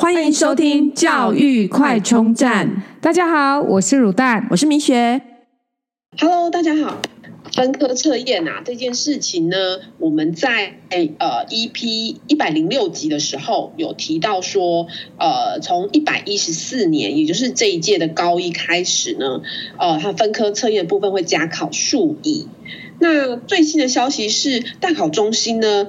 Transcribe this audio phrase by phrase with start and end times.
[0.00, 2.84] 欢迎收听教育快充站。
[3.00, 5.20] 大家好，我是卤蛋，我是米雪。
[6.16, 7.02] Hello，大家好。
[7.52, 9.56] 分科测验啊，这件事情呢，
[9.98, 14.86] 我们在呃 EP 一百零六集的时候有提到说，
[15.18, 19.42] 呃，从一百一十四年，也就是这一届的高一开始呢，
[19.78, 22.46] 呃，它分科测验的部分会加考数乙。
[23.00, 25.86] 那最新的消息是，大考中心呢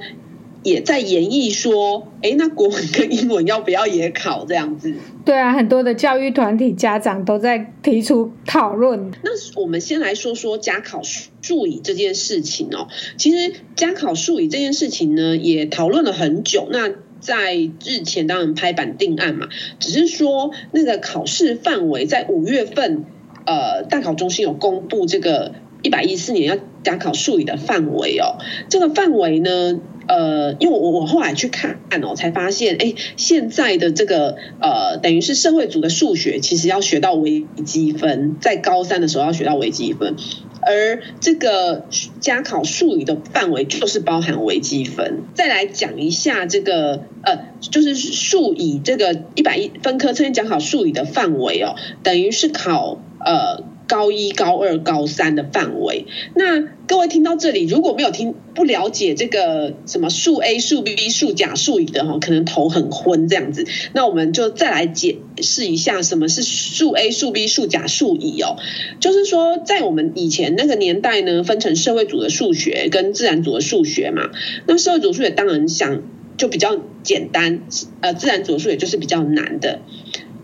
[0.61, 4.93] 也在研议说，哎，那国文跟英文要不要也考这样子？
[5.23, 9.11] 对啊，很多的教育团体家长都在提出讨论。
[9.23, 11.01] 那我们先来说说加考
[11.41, 12.89] 数语这件事情哦。
[13.17, 16.67] 其实加考数语这件事情呢，也讨论了很久。
[16.69, 16.89] 那
[17.21, 19.47] 在日前当然拍板定案嘛，
[19.79, 23.05] 只是说那个考试范围在五月份，
[23.45, 28.39] 呃，大考中心有公布这个一百一十四年要加考数语的范围哦。
[28.69, 29.79] 这个范围呢？
[30.09, 40.15] 呃，因为我我后来去看哦，才发现，哎，现在的这个呃，等于是社会组的数学，其实要学到微积分，在高三的时候要学到微积分，
[40.61, 41.85] 而这个
[42.19, 45.25] 加考数语的范围就是包含微积分。
[45.35, 53.63] 再来讲一下这个呃，就是数乙这个一百一分科测验加考数语的范围哦，等于是考呃。
[53.89, 56.05] 高一、高二、高三的范围。
[56.35, 63.65] 那各位听到这里，如果没有听不了解这个什么数 A、数 B、数甲、数乙的哈，可能头很昏这样子。
[63.93, 68.57] 那我们就再来解释一下什么是数 A、数 B、数甲、数乙哦。
[68.99, 74.29] 就是说，在我们以前那个年代呢，分成社会组的数学跟自然组的数学嘛。
[74.67, 76.03] 那社会组数学当然想
[76.37, 77.61] 就比较简单，
[78.01, 79.79] 呃，自然组的数学就是比较难的。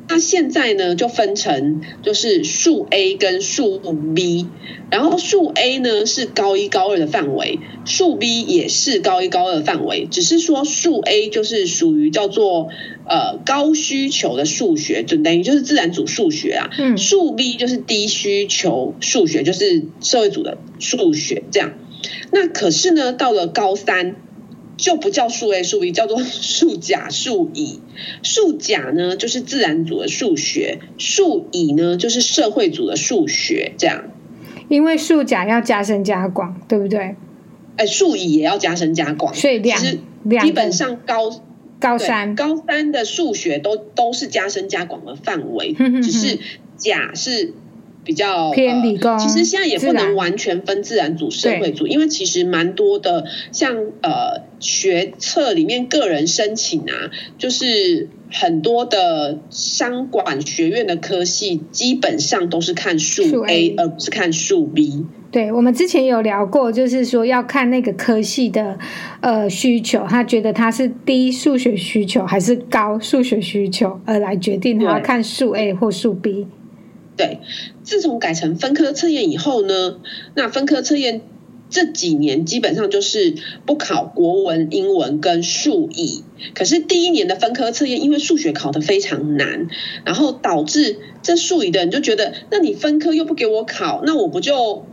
[0.07, 3.79] 那现在呢，就分成就是数 A 跟数
[4.13, 4.45] B，
[4.91, 12.69] 然后数 A 呢是高一高二的范围，数 B 也是高一高二的范围，只是说数 A 就是属于叫做
[13.09, 21.73] 呃高需求的数学，就等于就是自然组数学啊，嗯，数 B 就是低需求数学，就是社会组的数学这样。
[22.31, 24.15] 那可是呢，到了高三。
[24.77, 27.81] 就不叫数 A 数 B，叫做数甲数乙。
[28.23, 33.73] 数甲呢就是自然组的数学，数乙呢就是社会组的数学。
[33.77, 34.05] 这样，
[34.67, 37.15] 因为数甲要加深加广，对不对？
[37.77, 39.79] 哎，数乙也要加深加广，所以两
[40.41, 41.41] 基本上高
[41.79, 46.39] 高三高三的数学都都是加深加广的范围，只是
[46.77, 47.53] 甲是。
[48.05, 65.05] 比较偏理工，其实现在也不能完全分自然组、社会组，因为其实蛮多的，像呃学测里面个人申请啊，就是很多的商管学院的科系，基本上都是看数 A，而不是看数 B。
[65.31, 68.77] 对，我们之前有聊过，就是说要看那个科系的
[69.19, 76.47] 呃需求，他觉得他是低数学需求还是高数学需求，而来决定他要看数 A 或数 B。
[77.17, 77.39] 对，
[77.83, 79.99] 自从改成分科测验以后呢，
[80.35, 81.21] 那分科测验
[81.69, 86.23] 这几年基本上就是不考国文、英文跟数乙。
[86.53, 89.67] 可是第一年的分科测验，因为数学考得非常难，
[90.05, 94.85] 然后导致这数乙的人就觉得，那你分科又不给我考，那我不就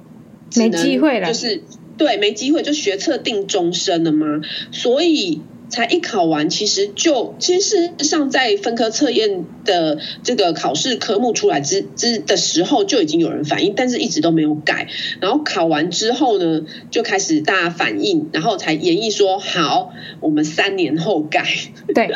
[0.57, 1.27] 没机会了？
[1.27, 1.63] 就是
[1.99, 4.41] 对，没机会就学测定终身了吗？
[4.71, 5.41] 所以。
[5.73, 14.89] 才一考完，其实就其实事实上在分科测验的这个考试科目出来之之的时候，就已经有人反映，但是一直都没有改。
[15.21, 16.61] 然后考完之后呢，
[16.91, 21.47] 就开始大家反映，然后才演绎说好，我们三年后改。
[21.95, 22.11] 对，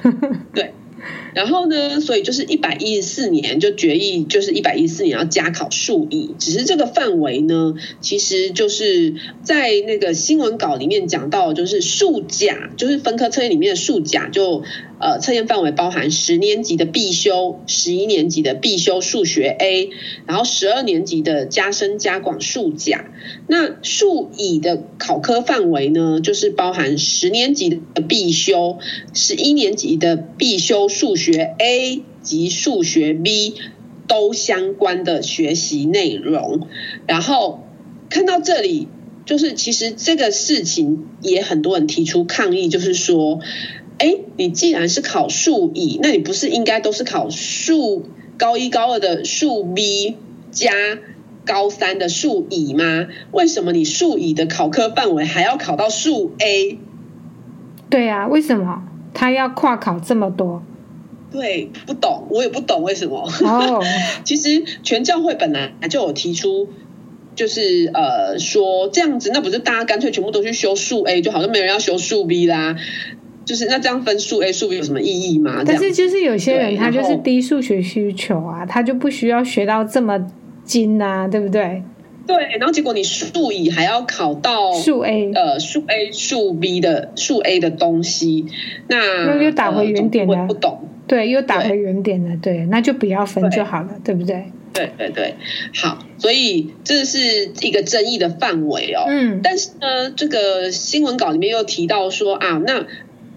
[0.54, 0.72] 对。
[1.34, 6.34] 然后呢，所以就是一百一十四年就决议，就是一百一十四年要加考数乙。
[6.38, 14.62] 只是这个范围呢，其实就是在那个新闻稿里面讲到，就是数甲，就是分科测验里面的数甲就。
[15.02, 19.90] 呃，测验范围包含十年级的必修，十一年级的必修数学 A，
[20.26, 23.06] 然后十二年级的加深加广数甲。
[23.48, 28.78] 那数乙的考科范围呢，就是包含十年级的必修，
[29.12, 33.54] 十一年级的必修数学 A 及数学 B
[34.06, 36.68] 都相关的学习内容。
[37.08, 37.64] 然后
[38.08, 38.86] 看到这里，
[39.26, 43.40] 就是其实这个事情也很多人提出抗议，就是说。
[44.02, 48.04] 哎，你既然是考数乙，那你不是应该都是考数
[48.36, 50.16] 高一高二的数 B
[50.50, 50.72] 加
[51.46, 53.06] 高三的数乙吗？
[53.30, 56.80] 为什么你数乙的考科范围还要考到数 A？
[57.88, 58.82] 对呀、啊，为什么
[59.14, 60.64] 他要跨考这么多？
[61.30, 63.30] 对，不懂，我也不懂为什么。
[63.44, 63.80] 哦，
[64.24, 66.68] 其实全教会本来就有提出，
[67.36, 72.76] 就是呃说这样子，那不是大家干脆全部都去修数 A 就好，像没人要修数 B 啦。
[73.44, 75.62] 就是那这样分数 A 数 B 有什么意义吗？
[75.66, 80.26] 但是就是有些人他就是低数学需求啊，他就不需要学到这么
[80.64, 81.82] 精啊，对不对？
[82.24, 88.46] 对，然后结果你数乙还要考到数 A，呃，数 A 数 B 的数 A 的东西，
[88.86, 94.44] 那又打回原点了，呃、不懂，对，又打回原点了，对，对，那就不要分就好了，对，对不对？
[94.72, 95.34] 对对对，
[95.74, 99.04] 好，所以这是一个争议的范围哦。
[99.08, 102.86] 嗯，但是呢，这个新闻稿里面又提到说啊，那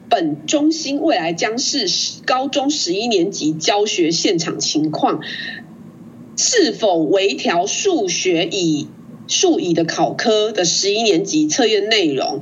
[0.10, 1.88] 本中心未来将是
[2.26, 5.22] 高中十一年级教学现场情况，
[6.38, 8.88] 是否微调数学乙
[9.28, 12.42] 数乙的考科的十一年级测验内容，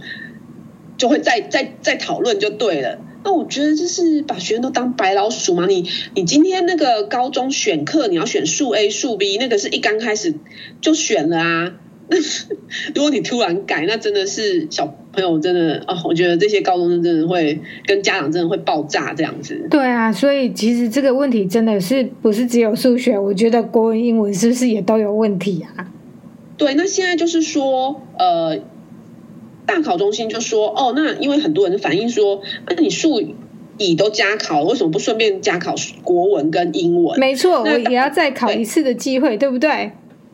[0.97, 2.99] 就会再再再讨论就对了。
[3.25, 5.65] 那我觉得这是把学生都当白老鼠吗？
[5.65, 10.35] 你你今天那个高中选课，你要选数 A 数 B，那个是一刚开始
[10.81, 11.73] 就选了啊。
[12.07, 12.17] 那
[12.95, 19.67] 如果你突然改，那真的是小朋友真的啊、哦，我觉得这些高中生真的会跟家长真的会爆炸这样子。
[19.69, 23.17] 对啊，所以其实这个问题真的是不是只有数学？
[23.17, 25.91] 我觉得国文、英文是不是也都有问题啊？
[26.57, 28.59] 对，那现在就是说，呃。
[29.65, 33.23] 大考中心就说：“哦，那因为很多人反映说，那你数
[33.77, 35.73] 乙都加考，为什么不顺便加考
[36.03, 37.17] 国文跟英文？
[37.17, 39.93] 没错，我也要再考一次的机会，对不对？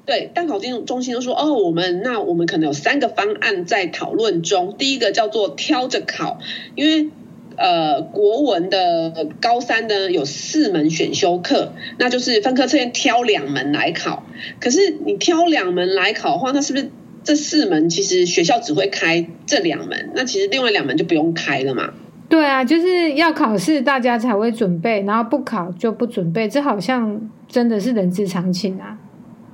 [0.10, 4.74] 对，大考中心就说：哦，我们那我们可能有三个方案在讨论中。
[4.76, 6.40] 第一个叫做挑着考，
[6.74, 7.12] 因为
[7.58, 14.24] 呃，国文的高三呢有四门选修课，那就是分科测验挑两门来考。
[14.60, 16.90] 可是你挑两门来考的话，那是不是？”
[17.22, 21.94] 这四门其实学校只会开这两门，那其实另外两门就不用开了嘛。
[22.30, 28.98] 对啊，就是要考试，大家才会准备，然后不考就不准备，这好像真的是人之常情啊。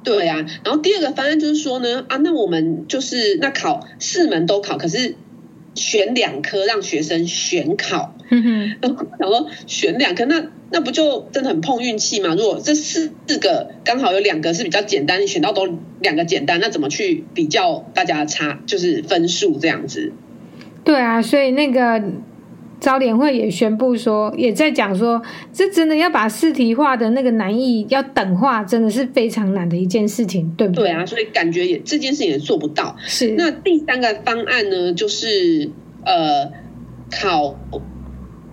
[0.06, 5.16] 对啊，然后第二个方案就是说呢，啊，那我们就是那考四门都考，可是。
[5.78, 10.42] 选两科让学生选考，嗯哼，然后想说选两科，那
[10.72, 12.34] 那不就真的很碰运气嘛？
[12.34, 15.68] 如果这四四个刚好有两个是比较简单，你选到都
[16.00, 20.14] 两个简单，那怎么去比较大家的差，就是分数这样子？
[20.86, 22.02] 对啊，所以那个。
[22.86, 25.20] 招联会也宣布说，也在讲说，
[25.52, 30.84] 这真的要把试题化的那个难易要等化，真的是非常难的一件事情，对不对？
[30.84, 32.96] 对啊，所以感觉也这件事情也做不到。
[33.08, 33.32] 是。
[33.32, 35.72] 那第三个方案呢，就是
[36.06, 36.52] 呃，
[37.10, 37.60] 考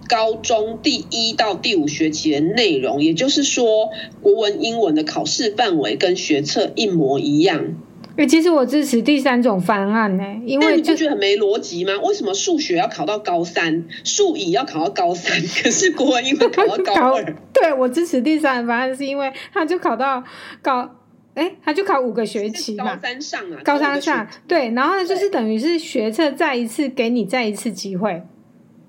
[0.09, 3.91] 高中第一到第五学期的内容，也就是说，
[4.23, 7.75] 国文、英文的考试范围跟学测一模一样。
[8.17, 11.93] 哎，其实我支持第三种方案呢，因为你不觉得很没逻辑吗？
[12.03, 17.37] 为什么数学要考到高三，数乙要考到高三，可是国文英文考到高 二？
[17.55, 20.23] 对，我支持第三种方案，是因为他就考到
[20.61, 20.89] 高，
[21.35, 28.23] 哎，他就考五个学期嘛，高三上啊，高三上，对，然后就是等于是学测再一次给你再一次机会，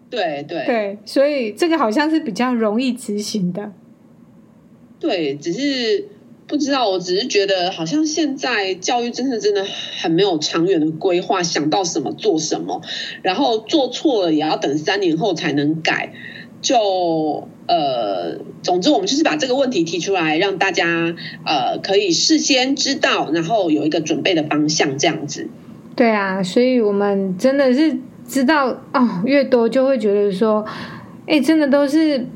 [0.09, 3.71] 对对对，所以这个好像是比较容易执行的，
[4.99, 6.09] 对，只是。
[6.53, 9.65] 不知道，我只是觉得好像现在教育真的真的
[9.99, 12.79] 很没有长远的规划，想到什么做什么，
[13.23, 16.13] 然后做错了也要等三年后才能改。
[16.61, 25.49] 就呃，总之我们就是把这个问题提出来，让大家呃可以事先知道，然后有一个准备的方向，这样子。
[25.95, 27.97] 对啊，所以我们真的是
[28.27, 30.63] 知道哦，越多就会觉得说，
[31.25, 32.27] 哎，真的都是。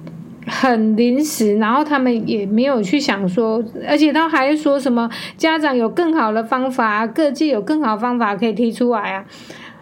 [0.47, 9.25] 很临时，然后他们也没有去想说，而且他还说什么家长有更好的方法，各界有更好的方法可以提出来啊，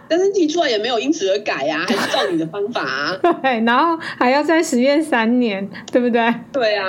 [0.07, 6.33] 但是提出来也没有因此而改啊， 还是照你的方法啊，对，然后还要再实验三年，对不对？
[6.51, 6.85] 对啊，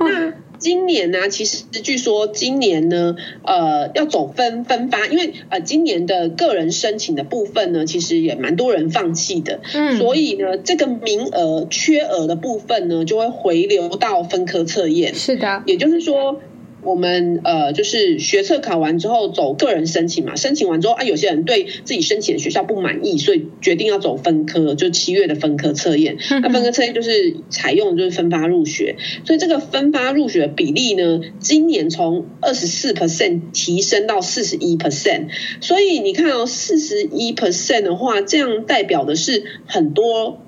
[0.00, 0.43] 那。
[0.64, 16.40] 今年呢、啊，其实据说今年呢，呃，要总分分发，因为呃，今年的个人申请的部分呢，其实也蛮多人放弃的，嗯，所以呢，这个名额缺额的部分呢，就会回流到分科测验，是的，也就是说。
[16.84, 26.18] 我们呃，就是学测考完之后走个人申请嘛，申请完之后啊，有些人对自己申请的学校不满意，所以决定要走分科，就七月的分科测验。
[26.42, 35.28] 那分科测验就是采用就是分发入学，所以这个分发入学的比例呢，今年从二十四 percent 提升到四十一 percent。
[35.60, 40.38] 所以你看哦，四十一 percent 的话，这样代表的是很多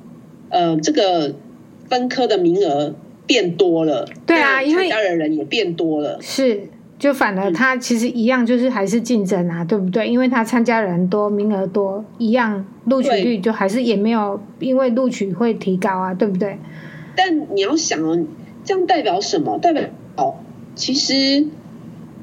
[0.50, 1.34] 呃，这个
[1.88, 2.94] 分科的名额。
[3.26, 6.68] 变多了，对啊，因为参加的人也变多了，是，
[6.98, 10.08] 就反而他其实一样，就是还是竞争啊，嗯、对不对？
[10.08, 16.58] 因为他参加人多，名额多，一样录取率就还是也没有，因为录取会提高啊，对不对？
[17.16, 18.24] 但你要想哦，
[18.64, 19.58] 这样代表什么？
[19.58, 19.82] 代表
[20.16, 20.36] 哦，
[20.74, 21.14] 其实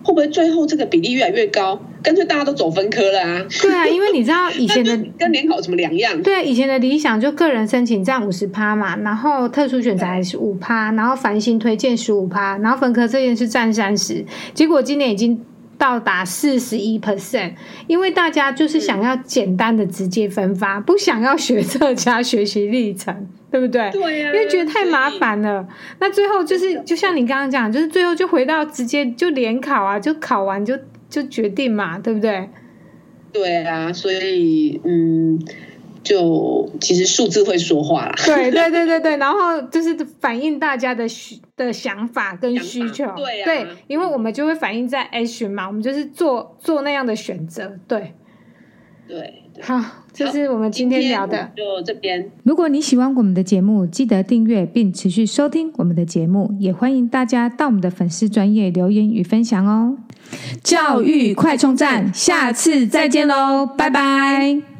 [0.03, 1.79] 会不会最后这个比例越来越高？
[2.03, 3.45] 干脆大家都走分科了啊。
[3.61, 6.21] 对啊，因为你知道以前的 跟联考有什么两样？
[6.21, 15.43] 对啊，以前的理想就个人申请占五十趴嘛，然后特殊选才是五趴，然后繁星推荐十五趴，然后分科这件事占三十，结果今年已经。
[15.75, 17.51] 到达四十一 percent，
[17.87, 23.89] 因为大家就是想要简单的直接分发，嗯、不想要学测加学习历程，对不对？
[23.91, 25.67] 对呀、啊，因为觉得太麻烦了。
[25.99, 30.77] 那最后就是，就像你刚刚讲，就是最后就回到直接就联考啊，就考完就
[31.13, 32.49] 就决定嘛，对不对？
[33.31, 35.39] 对啊，所以嗯。
[36.03, 48.13] 就其实数字会说话啦，对对对对对，然后就是反映大家的需的想法跟需求，对啊，对，因为我们就会反映在 A 群嘛，我们就是做做那样的选择，对，
[49.07, 49.79] 对，好，
[50.13, 52.31] 这是我们今天聊的，就这边。
[52.43, 59.97] 如果你喜欢我们的节目，记得订阅并持续收听我们的节目，也欢迎大家到我们的粉丝专业留言与分享哦。
[60.63, 64.72] 教育快充站，下次再见喽，拜拜。